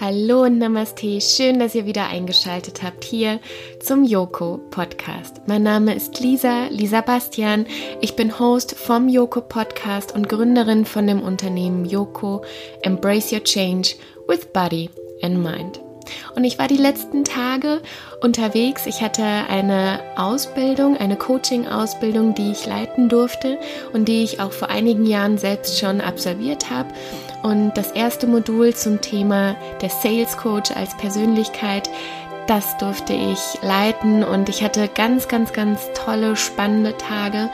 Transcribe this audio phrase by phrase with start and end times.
[0.00, 3.40] Hallo und Namaste, schön, dass ihr wieder eingeschaltet habt hier
[3.80, 5.40] zum Yoko Podcast.
[5.46, 7.64] Mein Name ist Lisa, Lisa Bastian.
[8.00, 12.44] Ich bin Host vom Yoko Podcast und Gründerin von dem Unternehmen Yoko
[12.82, 13.94] Embrace Your Change
[14.26, 14.90] with Body
[15.22, 15.80] and Mind.
[16.34, 17.80] Und ich war die letzten Tage
[18.20, 18.86] unterwegs.
[18.86, 23.58] Ich hatte eine Ausbildung, eine Coaching-Ausbildung, die ich leiten durfte
[23.92, 26.90] und die ich auch vor einigen Jahren selbst schon absolviert habe.
[27.44, 31.90] Und das erste Modul zum Thema der Sales Coach als Persönlichkeit,
[32.46, 37.50] das durfte ich leiten und ich hatte ganz, ganz, ganz tolle, spannende Tage.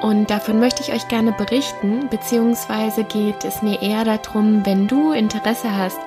[0.00, 5.10] Und davon möchte ich euch gerne berichten, beziehungsweise geht es mir eher darum, wenn du
[5.10, 5.98] Interesse hast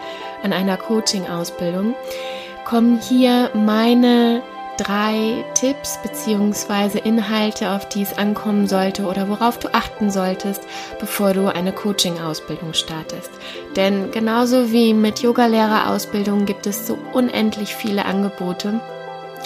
[0.41, 1.94] an einer Coaching-Ausbildung,
[2.63, 4.44] kommen hier meine
[4.77, 6.99] drei Tipps bzw.
[6.99, 10.61] Inhalte, auf die es ankommen sollte oder worauf du achten solltest,
[10.99, 13.31] bevor du eine Coaching-Ausbildung startest.
[13.75, 18.80] Denn genauso wie mit Yogalehrerausbildung gibt es so unendlich viele Angebote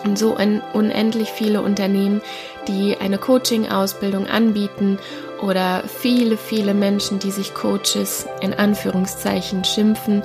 [0.03, 0.38] und so
[0.73, 2.22] unendlich viele Unternehmen,
[2.67, 5.00] die eine Coaching-Ausbildung anbieten
[5.42, 10.22] oder viele, viele Menschen, die sich Coaches in Anführungszeichen schimpfen,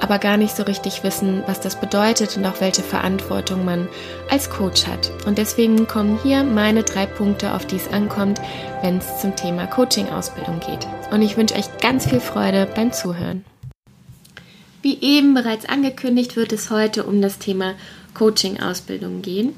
[0.00, 3.88] aber gar nicht so richtig wissen, was das bedeutet und auch welche Verantwortung man
[4.30, 5.10] als Coach hat.
[5.26, 8.40] Und deswegen kommen hier meine drei Punkte, auf die es ankommt,
[8.82, 10.86] wenn es zum Thema Coaching-Ausbildung geht.
[11.10, 13.44] Und ich wünsche euch ganz viel Freude beim Zuhören.
[14.82, 17.72] Wie eben bereits angekündigt, wird es heute um das Thema
[18.14, 19.54] Coaching-Ausbildung gehen.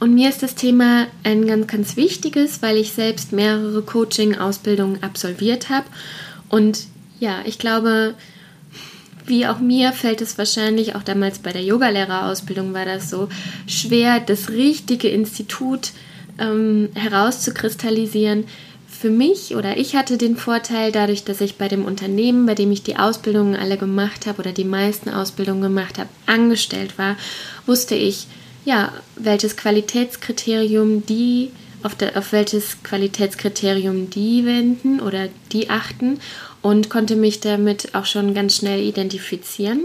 [0.00, 5.68] Und mir ist das Thema ein ganz, ganz wichtiges, weil ich selbst mehrere Coaching-Ausbildungen absolviert
[5.68, 5.86] habe.
[6.48, 6.86] Und
[7.18, 8.14] ja, ich glaube,
[9.26, 13.28] wie auch mir fällt es wahrscheinlich, auch damals bei der Yogalehrerausbildung war das so,
[13.66, 15.92] schwer, das richtige Institut
[16.38, 18.44] ähm, herauszukristallisieren.
[18.98, 22.72] Für mich oder ich hatte den Vorteil, dadurch, dass ich bei dem Unternehmen, bei dem
[22.72, 27.16] ich die Ausbildungen alle gemacht habe oder die meisten Ausbildungen gemacht habe, angestellt war,
[27.66, 28.26] wusste ich,
[28.64, 31.50] ja, welches Qualitätskriterium die
[31.82, 36.18] auf, der, auf welches Qualitätskriterium die wenden oder die achten
[36.62, 39.84] und konnte mich damit auch schon ganz schnell identifizieren.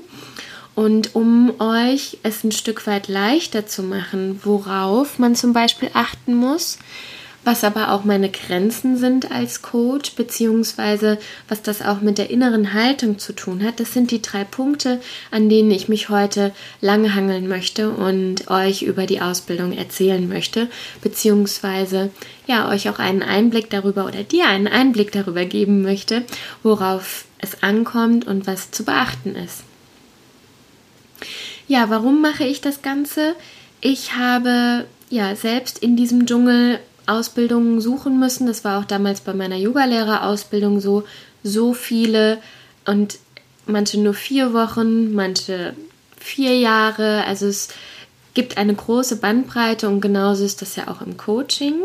[0.74, 6.34] Und um euch es ein Stück weit leichter zu machen, worauf man zum Beispiel achten
[6.34, 6.80] muss,
[7.44, 12.74] was aber auch meine Grenzen sind als Coach, beziehungsweise was das auch mit der inneren
[12.74, 13.80] Haltung zu tun hat.
[13.80, 19.08] Das sind die drei Punkte, an denen ich mich heute langhangeln möchte und euch über
[19.08, 20.68] die Ausbildung erzählen möchte,
[21.02, 22.12] beziehungsweise
[22.46, 26.24] ja, euch auch einen Einblick darüber oder dir einen Einblick darüber geben möchte,
[26.62, 29.64] worauf es ankommt und was zu beachten ist.
[31.68, 33.36] Ja, warum mache ich das Ganze?
[33.80, 36.80] Ich habe ja selbst in diesem Dschungel
[37.12, 38.48] Ausbildungen suchen müssen.
[38.48, 41.04] Das war auch damals bei meiner Yogalehrerausbildung so.
[41.44, 42.38] So viele
[42.86, 43.18] und
[43.66, 45.74] manche nur vier Wochen, manche
[46.18, 47.24] vier Jahre.
[47.26, 47.70] Also es
[48.34, 51.76] gibt eine große Bandbreite und genauso ist das ja auch im Coaching.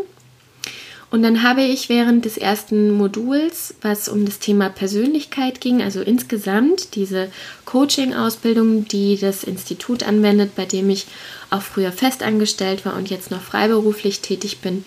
[1.09, 6.01] Und dann habe ich während des ersten Moduls, was um das Thema Persönlichkeit ging, also
[6.01, 7.29] insgesamt diese
[7.63, 11.07] Coaching-Ausbildung, die das Institut anwendet, bei dem ich
[11.49, 14.83] auch früher festangestellt war und jetzt noch freiberuflich tätig bin,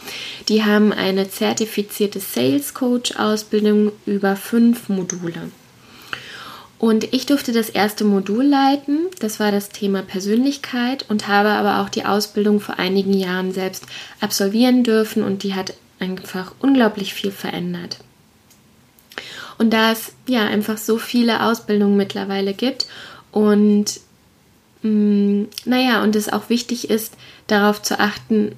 [0.51, 5.51] die haben eine zertifizierte Sales Coach-Ausbildung über fünf Module.
[6.79, 11.81] Und ich durfte das erste Modul leiten, das war das Thema Persönlichkeit und habe aber
[11.81, 13.85] auch die Ausbildung vor einigen Jahren selbst
[14.21, 17.99] absolvieren dürfen und die hat einfach unglaublich viel verändert.
[19.59, 22.87] Und da es ja einfach so viele Ausbildungen mittlerweile gibt
[23.31, 24.01] und
[24.83, 27.15] mh, mm, naja, und es auch wichtig ist,
[27.47, 28.57] darauf zu achten,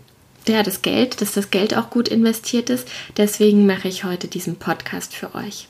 [0.48, 2.88] ja, das Geld, dass das Geld auch gut investiert ist.
[3.16, 5.68] Deswegen mache ich heute diesen Podcast für euch.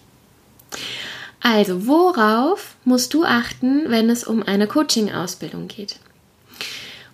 [1.41, 5.97] Also, worauf musst du achten, wenn es um eine Coaching-Ausbildung geht?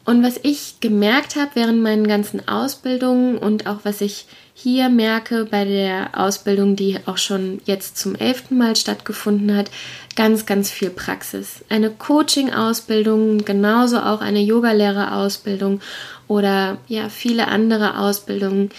[0.05, 4.27] Und was ich gemerkt habe während meinen ganzen Ausbildungen und auch was ich
[4.61, 9.71] hier merke bei der Ausbildung, die auch schon jetzt zum elften Mal stattgefunden hat,
[10.17, 11.65] ganz, ganz viel Praxis.
[11.69, 15.81] Eine Coaching-Ausbildung, genauso auch eine Yogalehrerausbildung
[16.27, 18.71] oder ja, viele andere Ausbildungen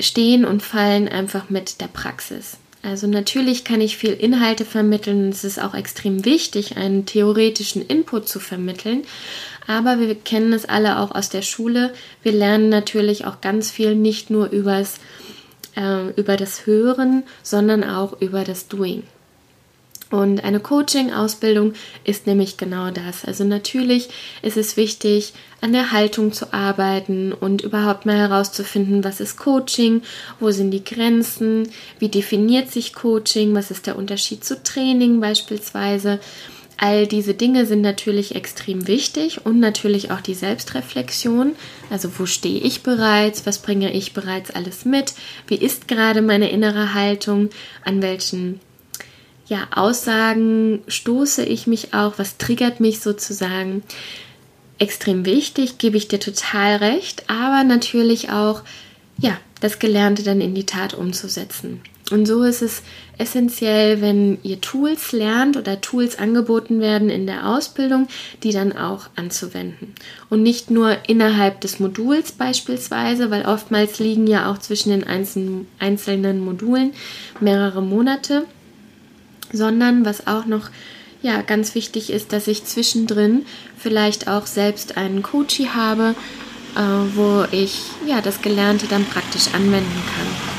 [0.00, 2.56] stehen und fallen einfach mit der Praxis.
[2.82, 5.28] Also natürlich kann ich viel Inhalte vermitteln.
[5.28, 9.02] Es ist auch extrem wichtig, einen theoretischen Input zu vermitteln.
[9.68, 11.92] Aber wir kennen es alle auch aus der Schule.
[12.22, 14.98] Wir lernen natürlich auch ganz viel nicht nur übers,
[15.76, 19.02] äh, über das Hören, sondern auch über das Doing.
[20.10, 23.26] Und eine Coaching-Ausbildung ist nämlich genau das.
[23.26, 24.08] Also natürlich
[24.40, 30.00] ist es wichtig, an der Haltung zu arbeiten und überhaupt mal herauszufinden, was ist Coaching,
[30.40, 31.68] wo sind die Grenzen,
[31.98, 36.20] wie definiert sich Coaching, was ist der Unterschied zu Training beispielsweise.
[36.80, 41.56] All diese Dinge sind natürlich extrem wichtig und natürlich auch die Selbstreflexion.
[41.90, 43.44] Also wo stehe ich bereits?
[43.46, 45.12] Was bringe ich bereits alles mit?
[45.48, 47.50] Wie ist gerade meine innere Haltung?
[47.84, 48.60] An welchen
[49.48, 52.14] ja, Aussagen stoße ich mich auch?
[52.16, 53.82] Was triggert mich sozusagen?
[54.78, 58.62] Extrem wichtig, gebe ich dir total recht, aber natürlich auch
[59.18, 61.80] ja, das Gelernte dann in die Tat umzusetzen.
[62.10, 62.82] Und so ist es
[63.18, 68.08] essentiell, wenn ihr Tools lernt oder Tools angeboten werden in der Ausbildung,
[68.42, 69.94] die dann auch anzuwenden.
[70.30, 75.04] Und nicht nur innerhalb des Moduls beispielsweise, weil oftmals liegen ja auch zwischen den
[75.78, 76.92] einzelnen Modulen
[77.40, 78.44] mehrere Monate,
[79.52, 80.70] sondern was auch noch
[81.20, 83.44] ja, ganz wichtig ist, dass ich zwischendrin
[83.76, 86.14] vielleicht auch selbst einen Coachie habe,
[86.76, 86.80] äh,
[87.16, 90.57] wo ich ja das Gelernte dann praktisch anwenden kann.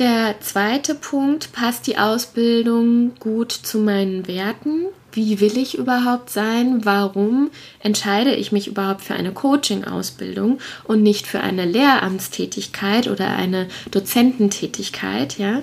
[0.00, 4.86] Der zweite Punkt, passt die Ausbildung gut zu meinen Werten?
[5.12, 6.86] Wie will ich überhaupt sein?
[6.86, 7.50] Warum
[7.80, 15.36] entscheide ich mich überhaupt für eine Coaching-Ausbildung und nicht für eine Lehramtstätigkeit oder eine Dozententätigkeit?
[15.36, 15.60] Ja,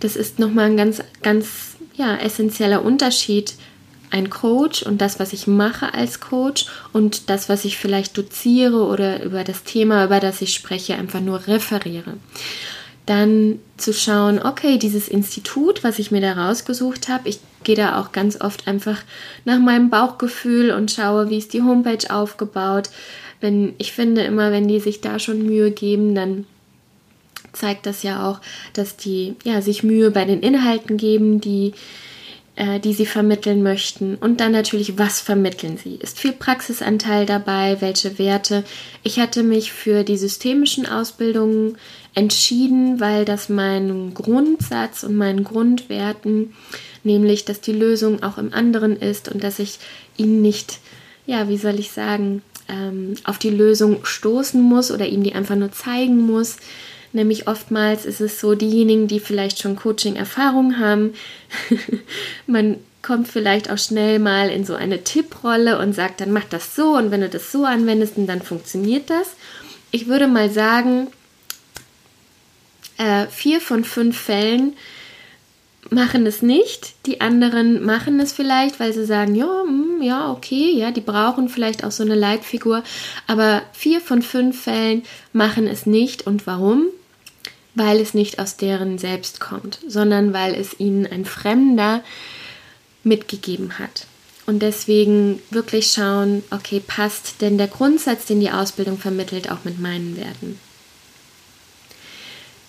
[0.00, 3.54] das ist nochmal ein ganz, ganz ja, essentieller Unterschied.
[4.10, 8.84] Ein Coach und das, was ich mache als Coach und das, was ich vielleicht doziere
[8.84, 12.18] oder über das Thema, über das ich spreche, einfach nur referiere
[13.08, 17.98] dann zu schauen, okay, dieses Institut, was ich mir da rausgesucht habe, ich gehe da
[17.98, 18.98] auch ganz oft einfach
[19.46, 22.90] nach meinem Bauchgefühl und schaue, wie ist die Homepage aufgebaut.
[23.40, 26.44] Wenn ich finde immer, wenn die sich da schon Mühe geben, dann
[27.52, 28.40] zeigt das ja auch,
[28.74, 31.72] dass die ja sich Mühe bei den Inhalten geben, die
[32.58, 34.16] äh, die sie vermitteln möchten.
[34.16, 35.94] Und dann natürlich, was vermitteln sie?
[35.94, 37.76] Ist viel Praxisanteil dabei?
[37.78, 38.64] Welche Werte?
[39.04, 41.78] Ich hatte mich für die systemischen Ausbildungen
[42.14, 46.52] entschieden, weil das mein Grundsatz und meinen Grundwerten,
[47.04, 49.78] nämlich, dass die Lösung auch im anderen ist und dass ich
[50.16, 50.80] ihn nicht,
[51.26, 55.54] ja, wie soll ich sagen, ähm, auf die Lösung stoßen muss oder ihm die einfach
[55.54, 56.56] nur zeigen muss.
[57.12, 61.14] Nämlich oftmals ist es so, diejenigen, die vielleicht schon Coaching-Erfahrung haben,
[62.46, 66.74] man kommt vielleicht auch schnell mal in so eine Tipprolle und sagt, dann mach das
[66.74, 69.30] so und wenn du das so anwendest, dann funktioniert das.
[69.90, 71.06] Ich würde mal sagen,
[72.98, 74.74] äh, vier von fünf Fällen
[75.90, 77.06] machen es nicht.
[77.06, 81.48] Die anderen machen es vielleicht, weil sie sagen, ja, hm, ja, okay, ja, die brauchen
[81.48, 82.82] vielleicht auch so eine Leitfigur.
[83.26, 86.26] Aber vier von fünf Fällen machen es nicht.
[86.26, 86.88] Und warum?
[87.78, 92.02] Weil es nicht aus deren Selbst kommt, sondern weil es ihnen ein Fremder
[93.04, 94.06] mitgegeben hat.
[94.46, 99.78] Und deswegen wirklich schauen, okay, passt denn der Grundsatz, den die Ausbildung vermittelt, auch mit
[99.78, 100.58] meinen Werten?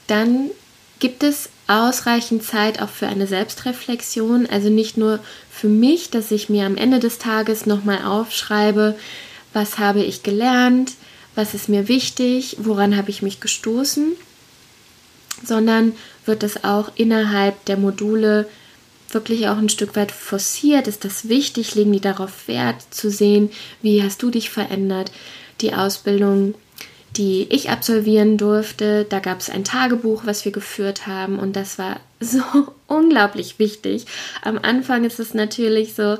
[0.09, 0.49] dann
[0.99, 5.19] gibt es ausreichend Zeit auch für eine Selbstreflexion, also nicht nur
[5.51, 8.95] für mich, dass ich mir am Ende des Tages nochmal aufschreibe,
[9.53, 10.93] was habe ich gelernt,
[11.35, 14.13] was ist mir wichtig, woran habe ich mich gestoßen,
[15.43, 15.93] sondern
[16.25, 18.47] wird es auch innerhalb der Module
[19.11, 20.87] wirklich auch ein Stück weit forciert.
[20.87, 21.75] Ist das wichtig?
[21.75, 23.49] Legen die darauf Wert zu sehen,
[23.81, 25.11] wie hast du dich verändert?
[25.61, 26.53] Die Ausbildung
[27.15, 29.05] die ich absolvieren durfte.
[29.07, 32.41] Da gab es ein Tagebuch, was wir geführt haben und das war so
[32.87, 34.05] unglaublich wichtig.
[34.41, 36.17] Am Anfang ist es natürlich so,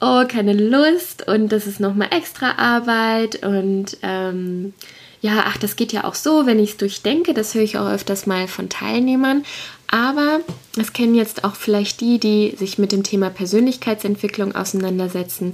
[0.00, 4.72] oh, keine Lust und das ist nochmal extra Arbeit und ähm,
[5.20, 7.34] ja, ach, das geht ja auch so, wenn ich es durchdenke.
[7.34, 9.44] Das höre ich auch öfters mal von Teilnehmern.
[9.86, 10.40] Aber
[10.78, 15.52] es kennen jetzt auch vielleicht die, die sich mit dem Thema Persönlichkeitsentwicklung auseinandersetzen.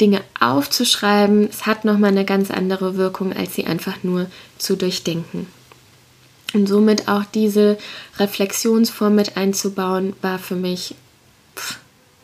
[0.00, 4.26] Dinge aufzuschreiben, es hat nochmal eine ganz andere Wirkung, als sie einfach nur
[4.58, 5.46] zu durchdenken.
[6.52, 7.78] Und somit auch diese
[8.18, 10.94] Reflexionsform mit einzubauen, war für mich
[11.56, 11.78] pff,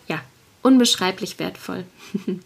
[0.08, 0.20] ja
[0.62, 1.84] unbeschreiblich wertvoll.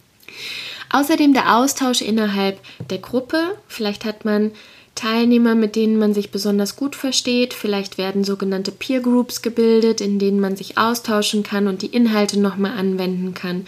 [0.95, 3.57] Außerdem der Austausch innerhalb der Gruppe.
[3.67, 4.53] Vielleicht hat man
[4.95, 7.53] Teilnehmer, mit denen man sich besonders gut versteht.
[7.53, 12.39] Vielleicht werden sogenannte Peer Groups gebildet, in denen man sich austauschen kann und die Inhalte
[12.39, 13.67] nochmal anwenden kann.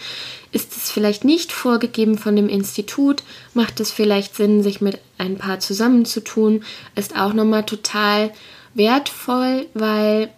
[0.53, 5.35] Ist es vielleicht nicht vorgegeben von dem Institut, macht es vielleicht Sinn, sich mit ein
[5.35, 6.63] paar zusammenzutun,
[6.95, 8.31] ist auch nochmal total
[8.73, 10.29] wertvoll, weil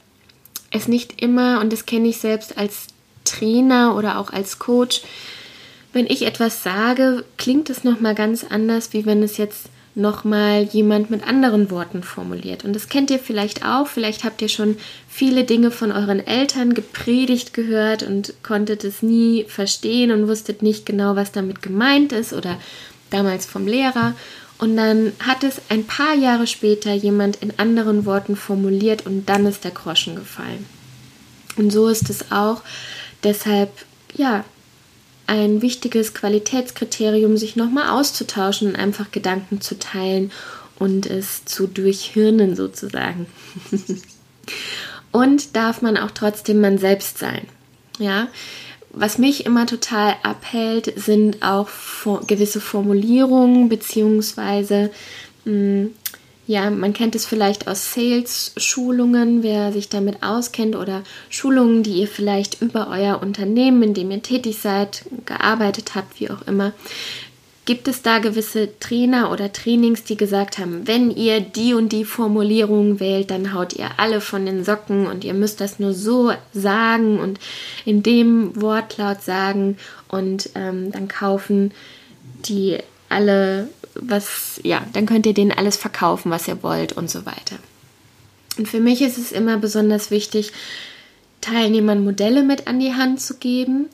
[0.72, 2.88] es nicht immer, und das kenne ich selbst als
[3.26, 5.04] Trainer oder auch als Coach,
[6.00, 9.66] wenn ich etwas sage, klingt es nochmal ganz anders, wie wenn es jetzt
[9.96, 12.64] nochmal jemand mit anderen Worten formuliert.
[12.64, 13.86] Und das kennt ihr vielleicht auch.
[13.86, 14.78] Vielleicht habt ihr schon
[15.10, 20.86] viele Dinge von euren Eltern gepredigt gehört und konntet es nie verstehen und wusstet nicht
[20.86, 22.58] genau, was damit gemeint ist oder
[23.10, 24.16] damals vom Lehrer.
[24.58, 29.46] Und dann hat es ein paar Jahre später jemand in anderen Worten formuliert und dann
[29.46, 30.66] ist der Groschen gefallen.
[31.58, 32.62] Und so ist es auch.
[33.22, 33.70] Deshalb,
[34.14, 34.46] ja,
[35.30, 40.32] ein wichtiges Qualitätskriterium, sich nochmal auszutauschen und einfach Gedanken zu teilen
[40.80, 43.28] und es zu durchhirnen sozusagen.
[45.12, 47.46] und darf man auch trotzdem man selbst sein.
[48.00, 48.28] Ja,
[48.92, 51.70] was mich immer total abhält, sind auch
[52.26, 54.90] gewisse Formulierungen beziehungsweise
[55.46, 55.92] hm,
[56.50, 62.08] ja, man kennt es vielleicht aus Sales-Schulungen, wer sich damit auskennt, oder Schulungen, die ihr
[62.08, 66.74] vielleicht über euer Unternehmen, in dem ihr tätig seid, gearbeitet habt, wie auch immer.
[67.66, 72.04] Gibt es da gewisse Trainer oder Trainings, die gesagt haben, wenn ihr die und die
[72.04, 76.32] Formulierung wählt, dann haut ihr alle von den Socken und ihr müsst das nur so
[76.52, 77.40] sagen und
[77.86, 79.78] in dem Wortlaut sagen
[80.08, 81.74] und ähm, dann kaufen
[82.44, 83.68] die alle
[84.02, 87.58] was, ja, dann könnt ihr denen alles verkaufen, was ihr wollt und so weiter.
[88.58, 90.52] Und für mich ist es immer besonders wichtig,
[91.42, 93.88] Teilnehmern Modelle mit an die Hand zu geben,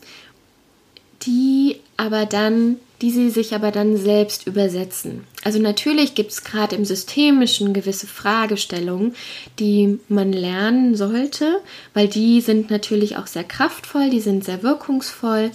[1.24, 5.26] die aber dann die sie sich aber dann selbst übersetzen.
[5.44, 9.14] Also natürlich gibt es gerade im Systemischen gewisse Fragestellungen,
[9.60, 11.60] die man lernen sollte,
[11.94, 15.52] weil die sind natürlich auch sehr kraftvoll, die sind sehr wirkungsvoll,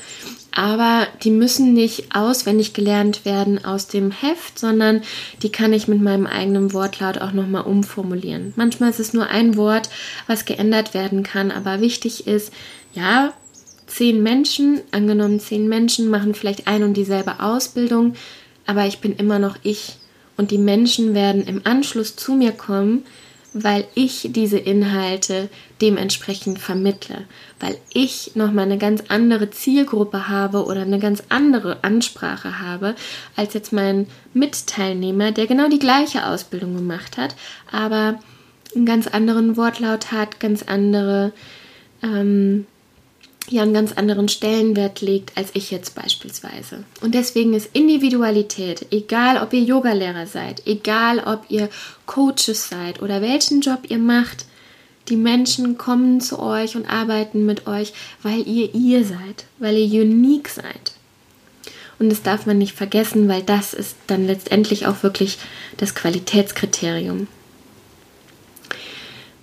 [0.54, 5.02] aber die müssen nicht auswendig gelernt werden aus dem Heft, sondern
[5.42, 8.52] die kann ich mit meinem eigenen Wortlaut auch nochmal umformulieren.
[8.56, 9.88] Manchmal ist es nur ein Wort,
[10.26, 12.52] was geändert werden kann, aber wichtig ist,
[12.92, 13.32] ja,
[13.90, 18.14] zehn Menschen, angenommen zehn Menschen machen vielleicht ein und dieselbe Ausbildung,
[18.66, 19.97] aber ich bin immer noch ich.
[20.37, 23.04] Und die Menschen werden im Anschluss zu mir kommen,
[23.52, 25.49] weil ich diese Inhalte
[25.82, 27.25] dementsprechend vermittle,
[27.59, 32.94] weil ich nochmal eine ganz andere Zielgruppe habe oder eine ganz andere Ansprache habe
[33.35, 37.35] als jetzt mein Mitteilnehmer, der genau die gleiche Ausbildung gemacht hat,
[37.73, 38.20] aber
[38.75, 41.32] einen ganz anderen Wortlaut hat, ganz andere
[42.04, 42.66] ähm,
[43.52, 46.85] ja einen ganz anderen Stellenwert legt als ich jetzt beispielsweise.
[47.00, 51.69] Und deswegen ist Individualität, egal ob ihr Yogalehrer seid, egal ob ihr
[52.07, 54.47] Coaches seid oder welchen Job ihr macht,
[55.09, 57.92] die Menschen kommen zu euch und arbeiten mit euch,
[58.23, 60.92] weil ihr ihr seid, weil ihr unique seid.
[61.99, 65.38] Und das darf man nicht vergessen, weil das ist dann letztendlich auch wirklich
[65.76, 67.26] das Qualitätskriterium.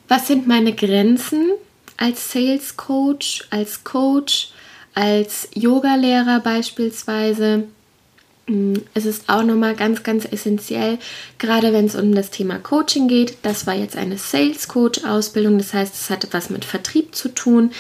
[0.08, 1.52] Was sind meine Grenzen?
[1.98, 4.50] Als Sales Coach, als Coach,
[4.94, 7.64] als Yogalehrer beispielsweise.
[8.48, 11.00] Mm, es ist auch nochmal ganz, ganz essentiell,
[11.38, 13.38] gerade wenn es um das Thema Coaching geht.
[13.42, 17.30] Das war jetzt eine Sales Coach Ausbildung, das heißt, es hat was mit Vertrieb zu
[17.30, 17.72] tun.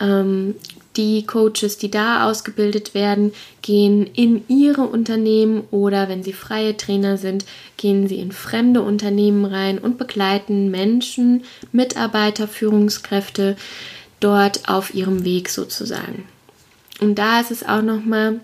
[0.00, 0.54] Ähm,
[0.96, 3.32] die Coaches, die da ausgebildet werden,
[3.62, 7.44] gehen in ihre Unternehmen oder wenn sie freie Trainer sind,
[7.76, 13.56] gehen sie in fremde Unternehmen rein und begleiten Menschen, Mitarbeiter, Führungskräfte
[14.20, 16.24] dort auf ihrem Weg sozusagen.
[17.00, 18.40] Und da ist es auch nochmal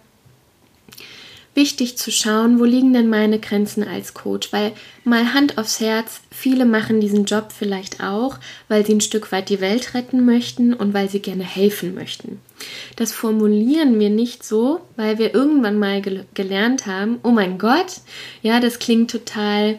[1.54, 4.72] wichtig zu schauen, wo liegen denn meine Grenzen als Coach, weil
[5.04, 8.38] mal Hand aufs Herz, viele machen diesen Job vielleicht auch,
[8.68, 12.40] weil sie ein Stück weit die Welt retten möchten und weil sie gerne helfen möchten.
[12.96, 18.00] Das formulieren wir nicht so, weil wir irgendwann mal gel gelernt haben, oh mein Gott,
[18.42, 19.78] ja, das klingt total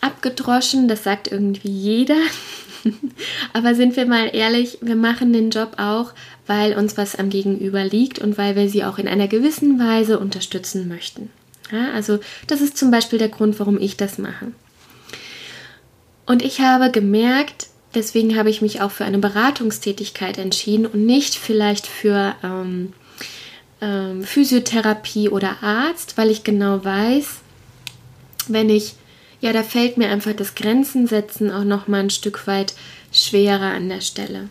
[0.00, 2.18] abgedroschen, das sagt irgendwie jeder.
[3.52, 6.12] Aber sind wir mal ehrlich, wir machen den Job auch,
[6.46, 10.18] weil uns was am Gegenüber liegt und weil wir sie auch in einer gewissen Weise
[10.18, 11.30] unterstützen möchten.
[11.70, 14.52] Ja, also das ist zum Beispiel der Grund, warum ich das mache.
[16.26, 21.34] Und ich habe gemerkt, deswegen habe ich mich auch für eine Beratungstätigkeit entschieden und nicht
[21.34, 22.92] vielleicht für ähm,
[23.80, 27.38] ähm, Physiotherapie oder Arzt, weil ich genau weiß,
[28.48, 28.94] wenn ich
[29.40, 32.74] ja, da fällt mir einfach das Grenzen setzen auch noch mal ein Stück weit
[33.12, 34.48] schwerer an der Stelle.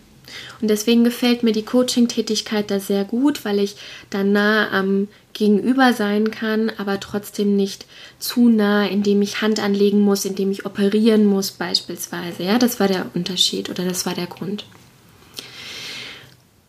[0.62, 3.76] Und deswegen gefällt mir die Coaching-Tätigkeit da sehr gut, weil ich
[4.10, 7.86] da nah am Gegenüber sein kann, aber trotzdem nicht
[8.20, 12.44] zu nah, indem ich Hand anlegen muss, indem ich operieren muss beispielsweise.
[12.44, 14.66] Ja, das war der Unterschied oder das war der Grund.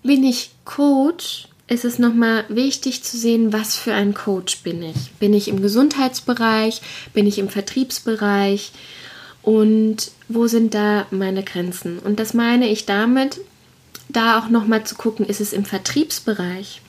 [0.02, 5.12] Bin ich Coach, ist es nochmal wichtig zu sehen, was für ein Coach bin ich.
[5.20, 6.80] Bin ich im Gesundheitsbereich?
[7.12, 8.72] Bin ich im Vertriebsbereich?
[9.42, 11.98] Und wo sind da meine Grenzen?
[11.98, 13.40] Und das meine ich damit,
[14.08, 16.80] da auch nochmal zu gucken, ist es im Vertriebsbereich?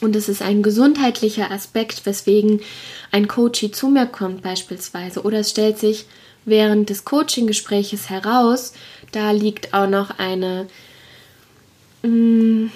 [0.00, 2.60] Und es ist ein gesundheitlicher Aspekt, weswegen
[3.12, 5.22] ein Coachie zu mir kommt beispielsweise.
[5.22, 6.06] Oder es stellt sich
[6.44, 8.72] während des Coaching-Gespräches heraus,
[9.12, 10.66] da liegt auch noch eine
[12.02, 12.72] mh, mm,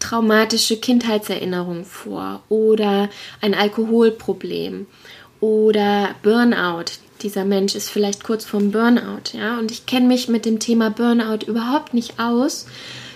[0.00, 3.08] traumatische Kindheitserinnerung vor oder
[3.40, 4.86] ein Alkoholproblem
[5.40, 6.86] oder Burnout.
[7.22, 10.90] dieser Mensch ist vielleicht kurz vorm Burnout, ja, und ich kenne mich mit dem Thema
[10.90, 12.66] Burnout überhaupt nicht aus,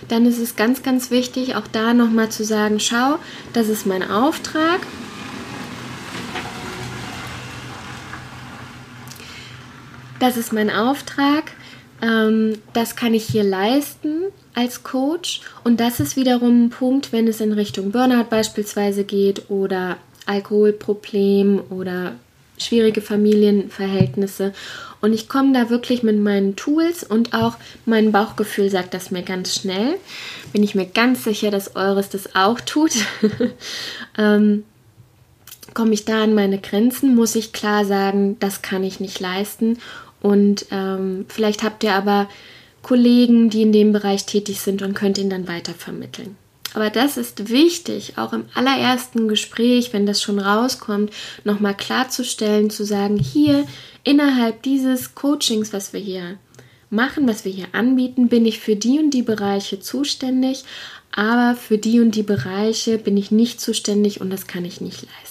[0.07, 3.17] dann ist es ganz, ganz wichtig, auch da nochmal zu sagen, schau,
[3.53, 4.81] das ist mein Auftrag.
[10.19, 11.51] Das ist mein Auftrag,
[12.01, 14.23] ähm, das kann ich hier leisten
[14.53, 19.49] als Coach und das ist wiederum ein Punkt, wenn es in Richtung Burnout beispielsweise geht
[19.49, 22.13] oder Alkoholproblem oder
[22.57, 24.53] schwierige Familienverhältnisse.
[25.01, 29.23] Und ich komme da wirklich mit meinen Tools und auch mein Bauchgefühl sagt das mir
[29.23, 29.97] ganz schnell.
[30.53, 32.93] Bin ich mir ganz sicher, dass eures das auch tut.
[34.17, 34.63] ähm,
[35.73, 39.77] komme ich da an meine Grenzen, muss ich klar sagen, das kann ich nicht leisten.
[40.25, 42.27] Und ähm, vielleicht habt ihr aber
[42.81, 46.35] Kollegen, die in dem Bereich tätig sind und könnt ihn dann weiter vermitteln.
[46.73, 51.11] Aber das ist wichtig, auch im allerersten Gespräch, wenn das schon rauskommt,
[51.43, 53.67] nochmal klarzustellen, zu sagen, hier
[54.03, 56.39] innerhalb dieses Coachings, was wir hier
[56.89, 60.63] machen, was wir hier anbieten, bin ich für die und die Bereiche zuständig,
[61.11, 65.03] aber für die und die Bereiche bin ich nicht zuständig und das kann ich nicht
[65.03, 65.24] leisten.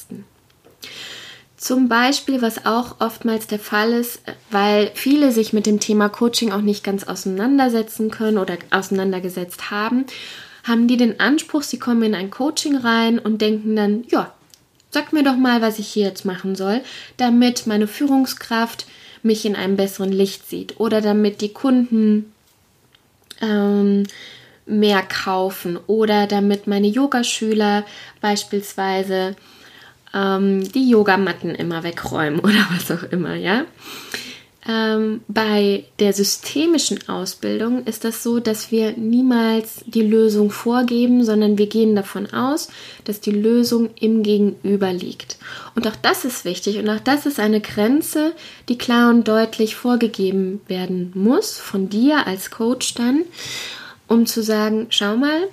[1.64, 6.52] Zum Beispiel, was auch oftmals der Fall ist, weil viele sich mit dem Thema Coaching
[6.52, 10.04] auch nicht ganz auseinandersetzen können oder auseinandergesetzt haben
[10.62, 14.30] haben die den Anspruch, sie kommen in ein Coaching rein und denken dann, ja,
[14.90, 16.82] sag mir doch mal, was ich hier jetzt machen soll,
[17.16, 18.84] damit meine Führungskraft
[19.22, 22.30] mich in einem besseren Licht sieht oder damit die Kunden
[23.40, 24.04] ähm,
[24.66, 27.84] mehr kaufen oder damit meine Yogaschüler
[28.20, 29.34] beispielsweise
[30.14, 33.64] ähm, die Yogamatten immer wegräumen oder was auch immer, ja.
[34.66, 41.58] Ähm, bei der systemischen Ausbildung ist das so, dass wir niemals die Lösung vorgeben, sondern
[41.58, 42.68] wir gehen davon aus,
[43.04, 45.36] dass die Lösung im Gegenüber liegt.
[45.74, 48.32] Und auch das ist wichtig und auch das ist eine Grenze,
[48.70, 53.22] die klar und deutlich vorgegeben werden muss von dir als Coach dann,
[54.08, 55.48] um zu sagen, schau mal,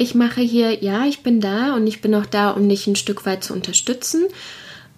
[0.00, 2.96] ich mache hier, ja, ich bin da und ich bin auch da, um dich ein
[2.96, 4.24] Stück weit zu unterstützen,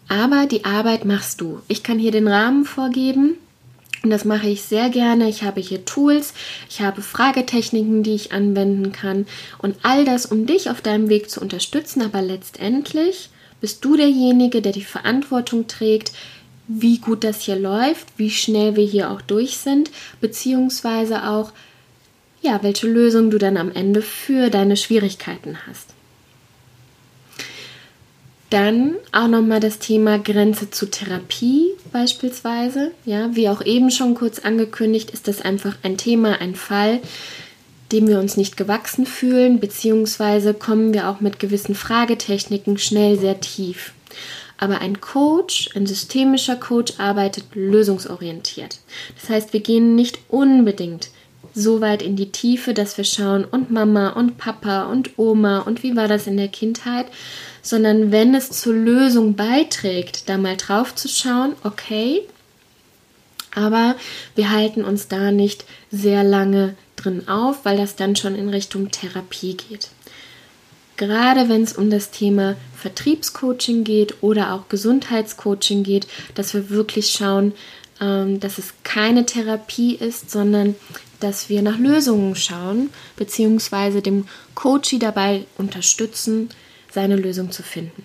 [0.06, 1.60] aber die Arbeit machst du.
[1.66, 3.34] Ich kann hier den Rahmen vorgeben.
[4.04, 5.28] Und das mache ich sehr gerne.
[5.28, 6.34] Ich habe hier Tools,
[6.68, 9.26] ich habe Fragetechniken, die ich anwenden kann.
[9.58, 12.02] Und all das, um dich auf deinem Weg zu unterstützen.
[12.02, 16.12] Aber letztendlich bist du derjenige, der die Verantwortung trägt,
[16.68, 21.52] wie gut das hier läuft, wie schnell wir hier auch durch sind, beziehungsweise auch,
[22.42, 25.94] ja, welche Lösung du dann am Ende für deine Schwierigkeiten hast.
[28.50, 32.90] Dann auch nochmal das Thema Grenze zu Therapie beispielsweise.
[33.06, 37.00] Ja, wie auch eben schon kurz angekündigt, ist das einfach ein Thema, ein Fall,
[37.92, 43.40] dem wir uns nicht gewachsen fühlen, beziehungsweise kommen wir auch mit gewissen Fragetechniken schnell sehr
[43.40, 43.94] tief.
[44.58, 48.80] Aber ein Coach, ein systemischer Coach arbeitet lösungsorientiert.
[49.18, 51.08] Das heißt, wir gehen nicht unbedingt
[51.54, 55.82] so weit in die Tiefe, dass wir schauen und Mama und Papa und Oma und
[55.82, 57.06] wie war das in der Kindheit,
[57.62, 62.22] sondern wenn es zur Lösung beiträgt, da mal drauf zu schauen, okay,
[63.54, 63.96] aber
[64.34, 68.90] wir halten uns da nicht sehr lange drin auf, weil das dann schon in Richtung
[68.90, 69.88] Therapie geht.
[70.96, 77.10] Gerade wenn es um das Thema Vertriebscoaching geht oder auch Gesundheitscoaching geht, dass wir wirklich
[77.10, 77.54] schauen,
[78.00, 80.74] ähm, dass es keine Therapie ist, sondern
[81.22, 86.50] dass wir nach Lösungen schauen, beziehungsweise dem Coachie dabei unterstützen,
[86.90, 88.02] seine Lösung zu finden.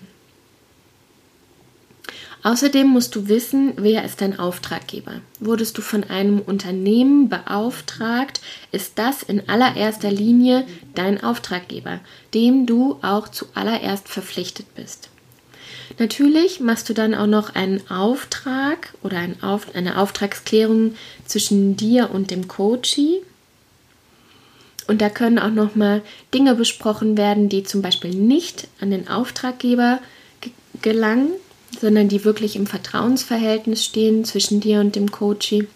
[2.44, 5.20] Außerdem musst du wissen, wer ist dein Auftraggeber.
[5.40, 11.98] Wurdest du von einem Unternehmen beauftragt, ist das in allererster Linie dein Auftraggeber,
[12.34, 15.10] dem du auch zuallererst verpflichtet bist.
[15.98, 22.46] Natürlich machst du dann auch noch einen Auftrag oder eine Auftragsklärung zwischen dir und dem
[22.46, 23.22] Coachee,
[24.88, 30.00] und da können auch nochmal Dinge besprochen werden, die zum Beispiel nicht an den Auftraggeber
[30.80, 31.28] gelangen,
[31.78, 35.68] sondern die wirklich im Vertrauensverhältnis stehen zwischen dir und dem Coachie.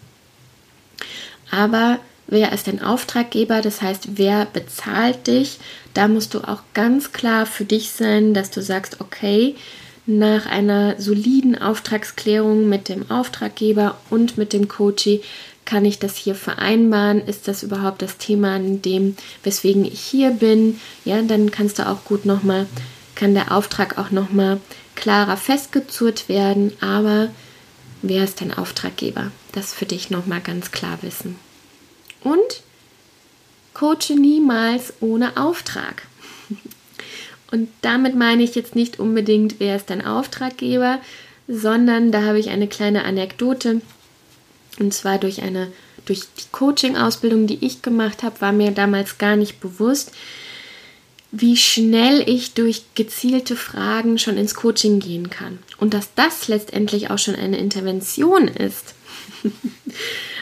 [1.51, 3.61] Aber wer ist dein Auftraggeber?
[3.61, 5.59] Das heißt, wer bezahlt dich?
[5.93, 9.55] Da musst du auch ganz klar für dich sein, dass du sagst, okay,
[10.05, 15.21] nach einer soliden Auftragsklärung mit dem Auftraggeber und mit dem Coachie
[15.65, 17.25] kann ich das hier vereinbaren?
[17.25, 20.79] Ist das überhaupt das Thema, an dem, weswegen ich hier bin?
[21.05, 22.67] Ja, dann kannst du auch gut nochmal,
[23.15, 24.59] kann der Auftrag auch nochmal
[24.95, 27.29] klarer festgezurrt werden, aber
[28.01, 29.31] wer ist dein Auftraggeber?
[29.53, 31.37] Das für dich nochmal ganz klar wissen.
[32.21, 32.61] Und
[33.73, 36.03] coache niemals ohne Auftrag.
[37.53, 40.99] Und damit meine ich jetzt nicht unbedingt, wer ist dein Auftraggeber,
[41.47, 43.79] sondern da habe ich eine kleine Anekdote.
[44.79, 45.71] Und zwar durch eine,
[46.05, 50.13] durch die Coaching-Ausbildung, die ich gemacht habe, war mir damals gar nicht bewusst,
[51.31, 55.59] wie schnell ich durch gezielte Fragen schon ins Coaching gehen kann.
[55.77, 58.95] Und dass das letztendlich auch schon eine Intervention ist.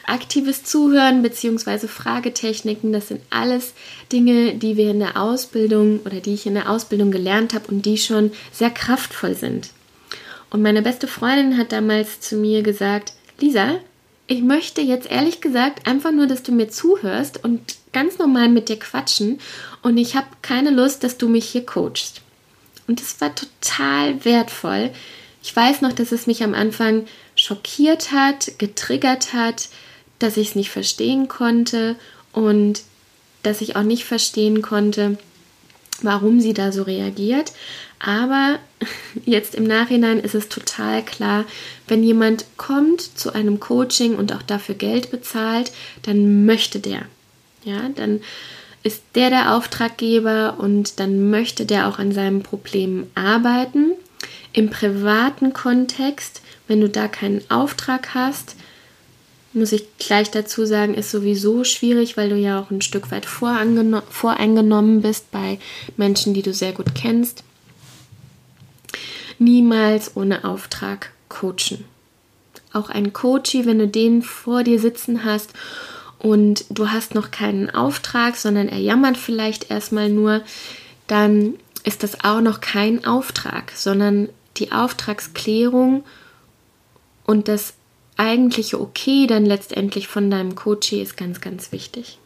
[0.06, 1.88] Aktives Zuhören bzw.
[1.88, 3.74] Fragetechniken, das sind alles
[4.12, 7.86] Dinge, die wir in der Ausbildung oder die ich in der Ausbildung gelernt habe und
[7.86, 9.70] die schon sehr kraftvoll sind.
[10.50, 13.80] Und meine beste Freundin hat damals zu mir gesagt, Lisa,
[14.28, 17.60] ich möchte jetzt ehrlich gesagt einfach nur, dass du mir zuhörst und
[17.92, 19.40] ganz normal mit dir quatschen
[19.82, 22.22] und ich habe keine Lust, dass du mich hier coachst.
[22.88, 24.92] Und das war total wertvoll.
[25.44, 29.70] Ich weiß noch, dass es mich am Anfang schockiert hat, getriggert hat,
[30.24, 31.96] dass ich es nicht verstehen konnte
[32.32, 32.82] und
[33.44, 35.18] dass ich auch nicht verstehen konnte,
[36.02, 37.52] warum sie da so reagiert.
[38.00, 38.60] Aber
[39.26, 41.46] jetzt im Nachhinein ist es total klar,
[41.88, 45.72] wenn jemand kommt zu einem Coaching und auch dafür Geld bezahlt,
[46.04, 47.04] dann möchte der.
[47.64, 48.22] Ja, dann
[48.84, 53.92] ist der der Auftraggeber und dann möchte der auch an seinem Problem arbeiten.
[54.54, 58.56] Im privaten Kontext, wenn du da keinen Auftrag hast,
[59.54, 63.26] muss ich gleich dazu sagen, ist sowieso schwierig, weil du ja auch ein Stück weit
[63.26, 65.60] voreingenommen bist bei
[65.98, 67.44] Menschen, die du sehr gut kennst.
[69.40, 71.86] Niemals ohne Auftrag coachen.
[72.74, 75.52] Auch ein Coachy, wenn du den vor dir sitzen hast
[76.20, 80.42] und du hast noch keinen Auftrag, sondern er jammert vielleicht erstmal nur,
[81.08, 86.04] dann ist das auch noch kein Auftrag, sondern die Auftragsklärung
[87.26, 87.74] und das
[88.18, 92.18] eigentliche Okay dann letztendlich von deinem Coachee ist ganz, ganz wichtig.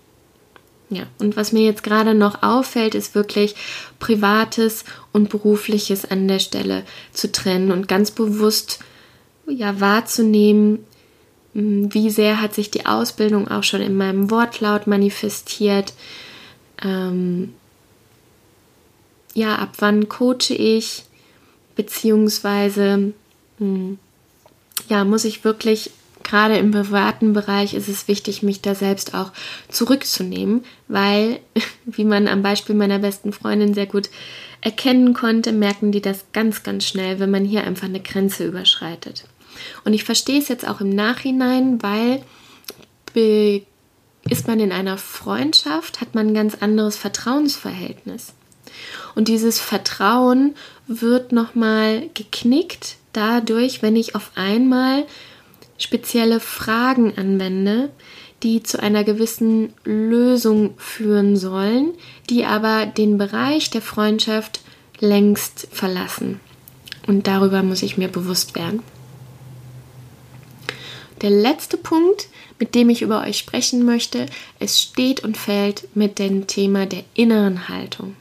[0.89, 3.55] Ja, und was mir jetzt gerade noch auffällt, ist wirklich
[3.99, 8.79] Privates und Berufliches an der Stelle zu trennen und ganz bewusst
[9.47, 10.85] ja, wahrzunehmen,
[11.53, 15.93] hm, wie sehr hat sich die Ausbildung auch schon in meinem Wortlaut manifestiert.
[16.83, 17.53] Ähm,
[19.33, 21.03] ja, ab wann coache ich,
[21.75, 23.13] beziehungsweise
[23.57, 23.99] mh, hm,
[24.87, 25.91] ja, muss ich wirklich,
[26.23, 29.31] gerade im privaten Bereich ist es wichtig, mich da selbst auch
[29.69, 31.39] zurückzunehmen, weil,
[31.85, 34.09] wie man am Beispiel meiner besten Freundin sehr gut
[34.61, 39.25] erkennen konnte, merken die das ganz, ganz schnell, wenn man hier einfach eine Grenze überschreitet.
[39.83, 42.21] Und ich verstehe es jetzt auch im Nachhinein, weil
[44.29, 48.33] ist man in einer Freundschaft, hat man ein ganz anderes Vertrauensverhältnis.
[49.13, 50.55] Und dieses Vertrauen
[50.87, 55.05] wird nochmal geknickt, dadurch, wenn ich auf einmal
[55.77, 57.89] spezielle Fragen anwende,
[58.43, 61.93] die zu einer gewissen Lösung führen sollen,
[62.29, 64.61] die aber den Bereich der Freundschaft
[64.99, 66.39] längst verlassen.
[67.07, 68.81] Und darüber muss ich mir bewusst werden.
[71.21, 72.27] Der letzte Punkt,
[72.59, 74.25] mit dem ich über euch sprechen möchte,
[74.59, 78.15] es steht und fällt mit dem Thema der inneren Haltung.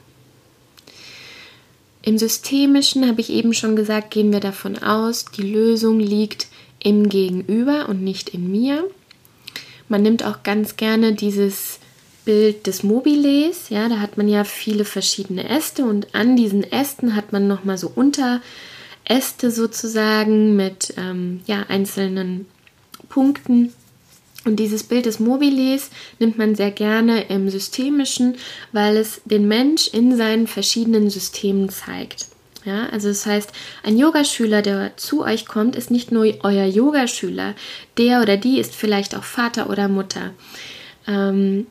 [2.05, 6.45] Im Systemischen habe ich eben schon gesagt, gehen wir davon aus, die Lösung liegt
[6.77, 8.87] im Gegenüber und nicht in mir.
[9.89, 11.79] Man nimmt auch ganz gerne dieses
[12.23, 17.15] Bild des Mobiles, ja, da hat man ja viele verschiedene Äste und an diesen Ästen
[17.15, 22.45] hat man nochmal so Unteräste sozusagen mit ähm, ja, einzelnen
[23.09, 23.73] Punkten
[24.45, 28.37] und dieses Bild des Mobiles nimmt man sehr gerne im Systemischen,
[28.71, 32.27] weil es den Mensch in seinen verschiedenen Systemen zeigt.
[32.63, 33.51] Ja, also das heißt,
[33.83, 37.53] ein Yogaschüler, der zu euch kommt, ist nicht nur euer Yogaschüler,
[37.97, 40.31] der oder die ist vielleicht auch Vater oder Mutter,
[41.07, 41.67] ähm,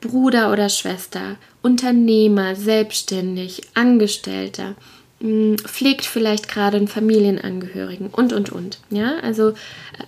[0.00, 4.74] Bruder oder Schwester, Unternehmer, selbstständig, Angestellter,
[5.20, 8.78] pflegt vielleicht gerade einen Familienangehörigen und und und.
[8.90, 9.54] Ja, also äh,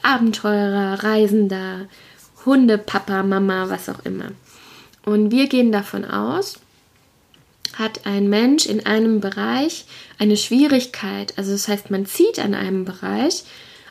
[0.02, 1.86] Abenteurer, Reisender,
[2.46, 4.32] Hunde, Papa, Mama, was auch immer.
[5.04, 6.58] Und wir gehen davon aus,
[7.74, 9.86] hat ein Mensch in einem Bereich
[10.18, 13.44] eine Schwierigkeit, also das heißt, man zieht an einem Bereich,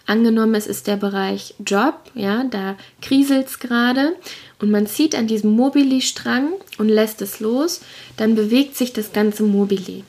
[0.05, 4.15] angenommen es ist der Bereich Job, ja, da kriselt es gerade
[4.59, 7.81] und man zieht an diesem Mobili-Strang und lässt es los,
[8.17, 10.03] dann bewegt sich das ganze Mobili.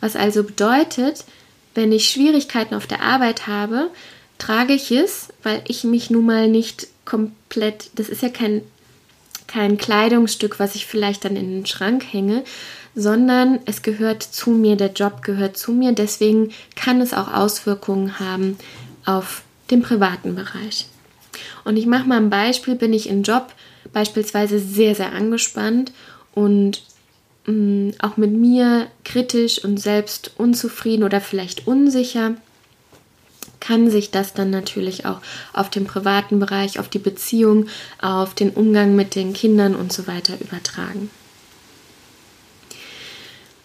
[0.00, 1.24] Was also bedeutet,
[1.74, 3.90] wenn ich Schwierigkeiten auf der Arbeit habe,
[4.38, 8.62] trage ich es, weil ich mich nun mal nicht komplett, das ist ja kein,
[9.46, 12.44] kein Kleidungsstück, was ich vielleicht dann in den Schrank hänge,
[12.94, 18.18] sondern es gehört zu mir, der Job gehört zu mir, deswegen kann es auch Auswirkungen
[18.18, 18.58] haben
[19.04, 20.86] auf den privaten Bereich.
[21.64, 23.52] Und ich mache mal ein Beispiel, bin ich im Job
[23.92, 25.92] beispielsweise sehr, sehr angespannt
[26.32, 26.82] und
[27.46, 32.34] mh, auch mit mir kritisch und selbst unzufrieden oder vielleicht unsicher,
[33.60, 35.20] kann sich das dann natürlich auch
[35.52, 37.66] auf den privaten Bereich, auf die Beziehung,
[38.00, 41.10] auf den Umgang mit den Kindern und so weiter übertragen.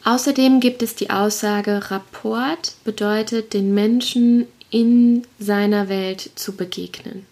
[0.03, 7.27] Außerdem gibt es die Aussage, Rapport bedeutet, den Menschen in seiner Welt zu begegnen.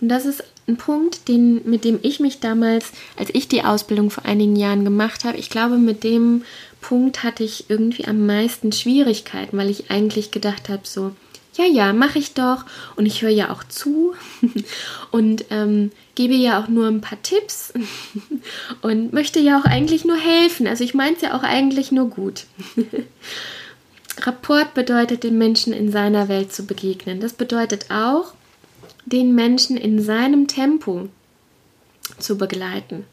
[0.00, 4.10] Und das ist ein Punkt, den, mit dem ich mich damals, als ich die Ausbildung
[4.10, 6.44] vor einigen Jahren gemacht habe, ich glaube, mit dem
[6.80, 11.12] Punkt hatte ich irgendwie am meisten Schwierigkeiten, weil ich eigentlich gedacht habe, so,
[11.56, 12.64] ja, ja, mache ich doch.
[12.96, 14.14] Und ich höre ja auch zu
[15.10, 17.72] und ähm, gebe ja auch nur ein paar Tipps
[18.82, 20.66] und möchte ja auch eigentlich nur helfen.
[20.66, 22.44] Also ich meine es ja auch eigentlich nur gut.
[24.22, 27.20] Rapport bedeutet, den Menschen in seiner Welt zu begegnen.
[27.20, 28.34] Das bedeutet auch,
[29.06, 31.08] den Menschen in seinem Tempo
[32.18, 33.04] zu begleiten.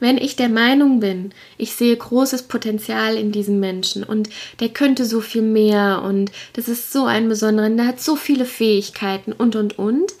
[0.00, 5.04] Wenn ich der Meinung bin, ich sehe großes Potenzial in diesem Menschen und der könnte
[5.04, 9.54] so viel mehr und das ist so ein besonderer, der hat so viele Fähigkeiten und
[9.54, 10.12] und und,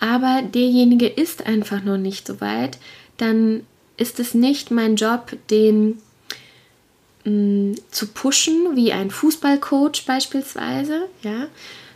[0.00, 2.78] aber derjenige ist einfach noch nicht so weit,
[3.18, 3.64] dann
[3.96, 6.00] ist es nicht mein Job, den
[7.24, 11.46] mh, mm, zu pushen, wie ein Fußballcoach beispielsweise, ja,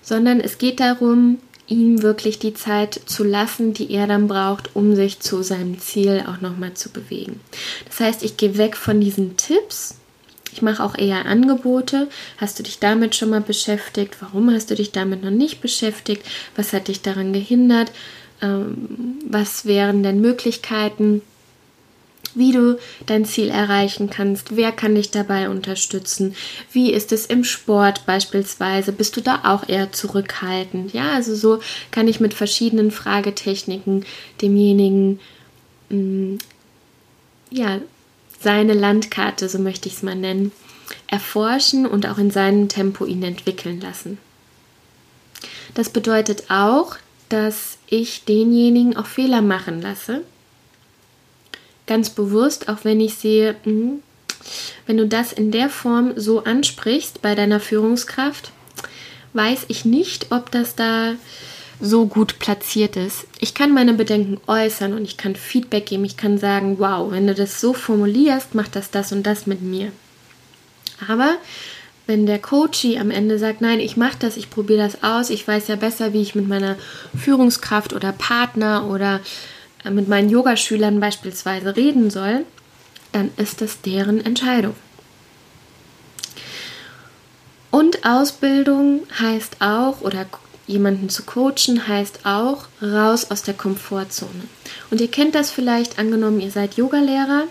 [0.03, 4.95] sondern es geht darum, ihm wirklich die Zeit zu lassen, die er dann braucht, um
[4.95, 7.41] sich zu seinem Ziel auch nochmal zu bewegen.
[7.87, 9.97] Das heißt, ich gehe weg von diesen Tipps.
[10.53, 12.09] Ich mache auch eher Angebote.
[12.37, 14.17] Hast du dich damit schon mal beschäftigt?
[14.21, 16.25] Warum hast du dich damit noch nicht beschäftigt?
[16.55, 17.91] Was hat dich daran gehindert?
[18.41, 21.23] Ähm, was wären denn Möglichkeiten?
[22.35, 26.35] Wie du dein Ziel erreichen kannst, wer kann dich dabei unterstützen,
[26.73, 31.61] wie ist es im Sport beispielsweise, bist du da auch eher zurückhaltend, ja, also so
[31.91, 34.05] kann ich mit verschiedenen Fragetechniken
[34.41, 35.21] demjenigen
[35.91, 36.39] mh, mm,
[37.51, 37.81] ja,
[38.41, 40.53] seine Landkarte, so möchte ich es mal nennen,
[41.07, 44.19] erforschen und auch in seinem Tempo ihn entwickeln lassen.
[45.75, 46.97] Das bedeutet auch,
[47.29, 50.23] dass ich denjenigen auch Fehler machen lasse
[51.87, 53.99] ganz bewusst, auch wenn ich sehe, mh,
[54.87, 58.53] wenn du das in der Form so ansprichst bei deiner Führungskraft,
[59.33, 61.15] weiß ich nicht, ob das da
[61.81, 63.27] so gut platziert ist.
[63.41, 66.05] Ich kann meine Bedenken äußern und ich kann Feedback geben.
[66.05, 69.61] Ich kann sagen, wow, wenn du das so formulierst, macht das das und das mit
[69.61, 69.91] mir.
[71.09, 71.37] Aber
[72.07, 75.47] wenn der Coachie am Ende sagt, nein, ich mache das, ich probiere das aus, ich
[75.47, 76.77] weiß ja besser, wie ich mit meiner
[77.19, 79.21] Führungskraft oder Partner oder
[79.91, 82.45] mit meinen Yogaschülern beispielsweise reden soll,
[83.13, 84.75] dann ist das deren Entscheidung.
[87.71, 90.27] Und Ausbildung heißt auch, oder
[90.67, 94.45] jemanden zu coachen heißt auch, raus aus der Komfortzone.
[94.91, 97.45] Und ihr kennt das vielleicht, angenommen, ihr seid Yogalehrer,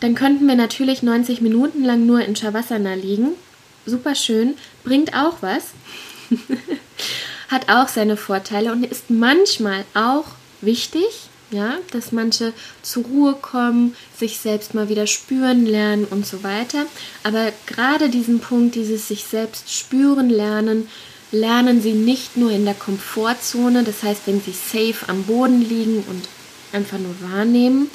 [0.00, 3.32] dann könnten wir natürlich 90 Minuten lang nur in Shavasana liegen.
[3.86, 5.70] Super schön, bringt auch was.
[7.54, 10.24] hat auch seine Vorteile und ist manchmal auch
[10.60, 16.42] wichtig, ja, dass manche zur Ruhe kommen, sich selbst mal wieder spüren lernen und so
[16.42, 16.86] weiter.
[17.22, 20.88] Aber gerade diesen Punkt, dieses sich selbst spüren lernen,
[21.30, 26.04] lernen sie nicht nur in der Komfortzone, das heißt, wenn sie safe am Boden liegen
[26.08, 26.28] und
[26.72, 27.88] einfach nur wahrnehmen,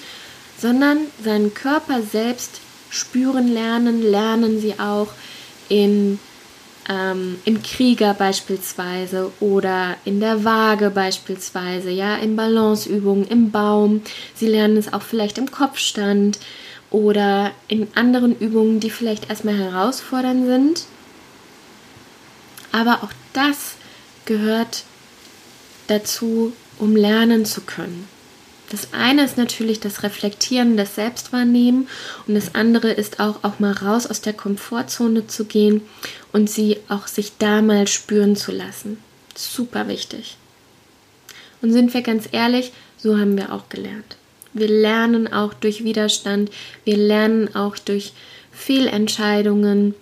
[0.58, 5.10] sondern seinen Körper selbst spüren lernen, lernen sie auch
[5.70, 6.20] in
[6.90, 14.02] ähm, im Krieger beispielsweise oder in der Waage beispielsweise, ja, in Balanceübungen, im Baum.
[14.34, 16.40] Sie lernen es auch vielleicht im Kopfstand
[16.90, 20.84] oder in anderen Übungen, die vielleicht erstmal herausfordernd sind.
[22.72, 23.76] Aber auch das
[24.26, 24.84] gehört
[25.88, 28.08] dazu, um lernen zu können.
[28.70, 31.88] Das eine ist natürlich das Reflektieren, das Selbstwahrnehmen
[32.28, 35.82] und das andere ist auch, auch mal raus aus der Komfortzone zu gehen
[36.32, 39.00] und sie auch sich da mal spüren zu lassen.
[39.36, 40.38] Super wichtig.
[41.62, 44.18] Und sind wir ganz ehrlich, so haben wir auch gelernt.
[44.54, 46.52] Wir lernen auch durch Widerstand,
[46.84, 48.14] wir lernen auch durch
[48.52, 49.96] Fehlentscheidungen.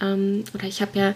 [0.00, 1.14] Ähm, oder ich habe ja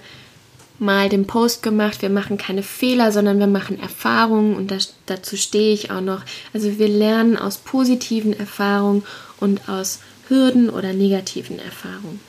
[0.78, 5.36] mal den Post gemacht, wir machen keine Fehler, sondern wir machen Erfahrungen und das, dazu
[5.36, 6.22] stehe ich auch noch.
[6.52, 9.04] Also wir lernen aus positiven Erfahrungen
[9.40, 12.20] und aus Hürden oder negativen Erfahrungen.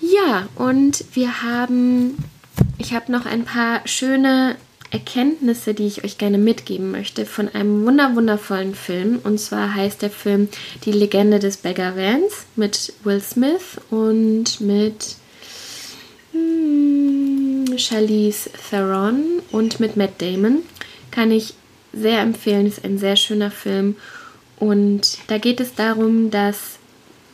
[0.00, 2.16] Ja, und wir haben,
[2.78, 4.56] ich habe noch ein paar schöne
[4.90, 9.20] Erkenntnisse, die ich euch gerne mitgeben möchte von einem wunderwundervollen Film.
[9.24, 10.48] Und zwar heißt der Film
[10.84, 15.16] Die Legende des Beggar Vance mit Will Smith und mit
[16.32, 20.62] hm, Charlize Theron und mit Matt Damon.
[21.10, 21.54] Kann ich
[21.92, 23.96] sehr empfehlen, ist ein sehr schöner Film.
[24.58, 26.78] Und da geht es darum, dass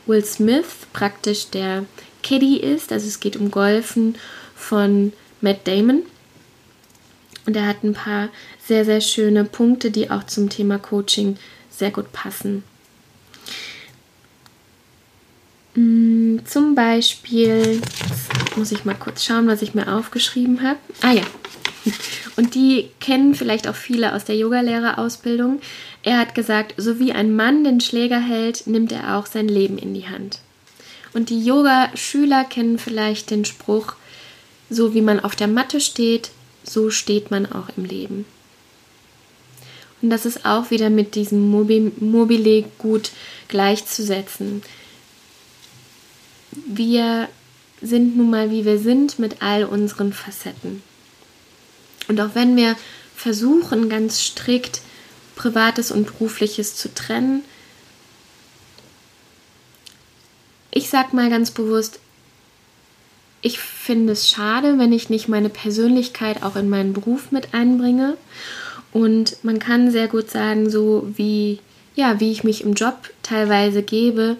[0.05, 1.85] Will Smith praktisch der
[2.23, 2.91] Caddy ist.
[2.91, 4.15] Also es geht um Golfen
[4.55, 6.03] von Matt Damon.
[7.45, 8.29] Und er hat ein paar
[8.65, 11.37] sehr, sehr schöne Punkte, die auch zum Thema Coaching
[11.69, 12.63] sehr gut passen.
[15.75, 17.81] Mm, zum Beispiel,
[18.55, 20.79] muss ich mal kurz schauen, was ich mir aufgeschrieben habe.
[21.01, 21.23] Ah ja,
[22.35, 25.61] und die kennen vielleicht auch viele aus der Yogalehrerausbildung.
[26.03, 29.77] Er hat gesagt, so wie ein Mann den Schläger hält, nimmt er auch sein Leben
[29.77, 30.39] in die Hand.
[31.13, 33.93] Und die Yoga-Schüler kennen vielleicht den Spruch,
[34.69, 36.29] so wie man auf der Matte steht,
[36.63, 38.25] so steht man auch im Leben.
[40.01, 43.11] Und das ist auch wieder mit diesem Mobile gut
[43.47, 44.61] gleichzusetzen.
[46.51, 47.29] Wir
[47.81, 50.81] sind nun mal, wie wir sind, mit all unseren Facetten.
[52.07, 52.75] Und auch wenn wir
[53.15, 54.81] versuchen, ganz strikt
[55.35, 57.43] Privates und Berufliches zu trennen,
[60.71, 61.99] ich sag mal ganz bewusst,
[63.41, 68.17] ich finde es schade, wenn ich nicht meine Persönlichkeit auch in meinen Beruf mit einbringe.
[68.91, 71.59] Und man kann sehr gut sagen, so wie,
[71.95, 74.37] ja, wie ich mich im Job teilweise gebe,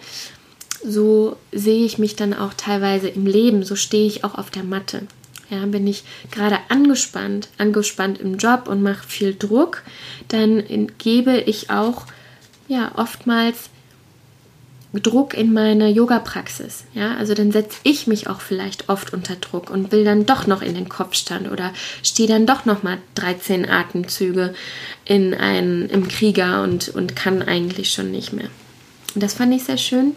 [0.83, 4.63] so sehe ich mich dann auch teilweise im Leben, so stehe ich auch auf der
[4.63, 5.03] Matte.
[5.49, 9.81] Ja, bin ich gerade angespannt, angespannt im Job und mache viel Druck,
[10.27, 10.63] dann
[10.99, 12.05] gebe ich auch
[12.67, 13.69] ja oftmals
[14.93, 16.85] Druck in meine Yoga-Praxis.
[16.93, 20.47] Ja, also dann setze ich mich auch vielleicht oft unter Druck und will dann doch
[20.47, 24.55] noch in den Kopfstand oder stehe dann doch noch mal 13 Atemzüge
[25.05, 28.49] in einen, im Krieger und, und kann eigentlich schon nicht mehr.
[29.13, 30.15] Und das fand ich sehr schön.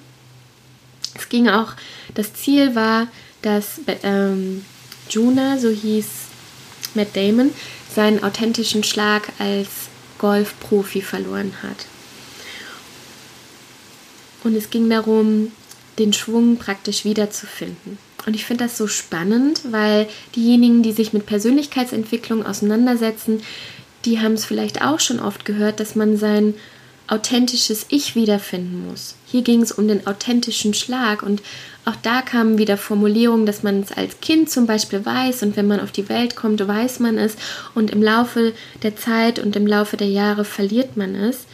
[1.15, 1.73] Es ging auch,
[2.15, 3.09] das Ziel war,
[3.43, 4.65] dass ähm,
[5.11, 6.07] Juna, so hieß
[6.95, 7.51] Matt Damon,
[7.95, 9.69] seinen authentischen Schlag als
[10.19, 11.87] Golfprofi verloren hat.
[14.45, 15.53] Und es ging darum,
[15.99, 17.99] den Schwung praktisch wiederzufinden.
[18.25, 23.43] Und ich finde das so spannend, weil diejenigen, die sich mit Persönlichkeitsentwicklung auseinandersetzen,
[24.05, 26.55] die haben es vielleicht auch schon oft gehört, dass man sein
[27.09, 29.17] authentisches Ich wiederfinden muss.
[29.33, 31.41] Hier ging es um den authentischen Schlag und
[31.87, 35.67] auch da kamen wieder Formulierungen, dass man es als Kind zum Beispiel weiß und wenn
[35.67, 37.37] man auf die Welt kommt, weiß man es
[37.75, 41.47] und im Laufe der Zeit und im Laufe der Jahre verliert man es.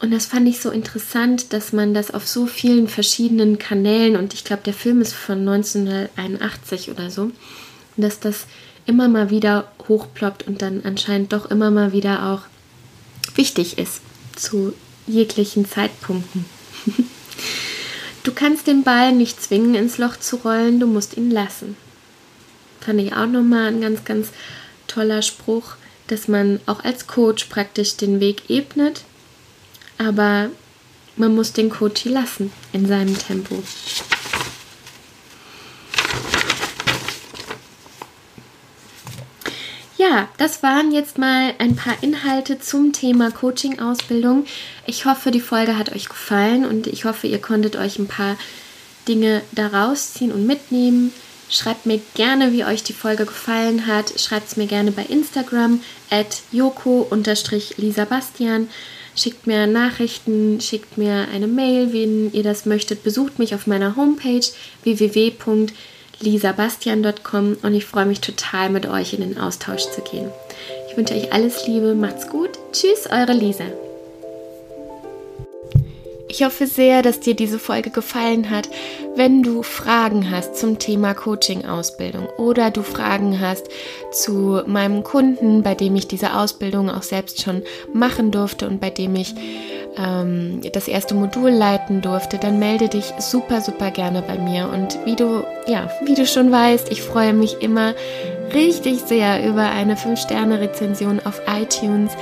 [0.00, 4.34] Und das fand ich so interessant, dass man das auf so vielen verschiedenen Kanälen, und
[4.34, 7.30] ich glaube, der Film ist von 1981 oder so,
[7.96, 8.46] dass das
[8.86, 12.42] immer mal wieder hochploppt und dann anscheinend doch immer mal wieder auch
[13.36, 14.00] wichtig ist
[14.34, 14.74] zu
[15.06, 16.55] jeglichen Zeitpunkten.
[18.22, 21.76] du kannst den Ball nicht zwingen, ins Loch zu rollen, du musst ihn lassen.
[22.80, 24.28] Fand ich auch nochmal ein ganz, ganz
[24.86, 29.02] toller Spruch, dass man auch als Coach praktisch den Weg ebnet
[29.98, 30.50] aber
[31.16, 33.62] man muss den Coach lassen in seinem Tempo.
[40.08, 44.44] Ja, das waren jetzt mal ein paar Inhalte zum Thema Coaching-Ausbildung.
[44.86, 48.36] Ich hoffe, die Folge hat euch gefallen und ich hoffe, ihr konntet euch ein paar
[49.08, 51.12] Dinge daraus ziehen und mitnehmen.
[51.48, 54.20] Schreibt mir gerne, wie euch die Folge gefallen hat.
[54.20, 58.68] Schreibt es mir gerne bei Instagram at joko-lisabastian.
[59.16, 63.02] Schickt mir Nachrichten, schickt mir eine Mail, wenn ihr das möchtet.
[63.02, 64.46] Besucht mich auf meiner Homepage
[64.84, 65.95] www.lisabastian.com
[67.62, 70.30] und ich freue mich total, mit euch in den Austausch zu gehen.
[70.88, 72.50] Ich wünsche euch alles Liebe, macht's gut.
[72.72, 73.64] Tschüss, eure Lisa.
[76.28, 78.68] Ich hoffe sehr, dass dir diese Folge gefallen hat.
[79.14, 83.68] Wenn du Fragen hast zum Thema Coaching-Ausbildung oder du Fragen hast
[84.12, 87.62] zu meinem Kunden, bei dem ich diese Ausbildung auch selbst schon
[87.94, 89.34] machen durfte und bei dem ich
[89.96, 94.68] ähm, das erste Modul leiten durfte, dann melde dich super, super gerne bei mir.
[94.68, 97.94] Und wie du, ja, wie du schon weißt, ich freue mich immer
[98.54, 102.12] richtig sehr über eine 5-Sterne-Rezension auf iTunes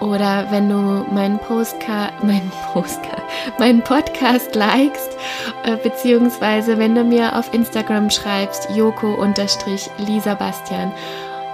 [0.00, 0.76] oder wenn du
[1.12, 3.22] meinen Postcard, meinen Postcard,
[3.58, 5.16] meinen Podcast likest,
[5.64, 10.92] äh, beziehungsweise wenn du mir auf Instagram schreibst, Joko-Lisa Bastian.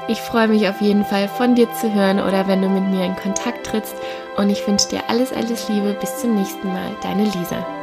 [0.09, 3.05] Ich freue mich auf jeden Fall von dir zu hören oder wenn du mit mir
[3.05, 3.97] in Kontakt trittst
[4.37, 5.95] und ich wünsche dir alles, alles Liebe.
[6.01, 6.97] Bis zum nächsten Mal.
[7.03, 7.76] Deine Lisa.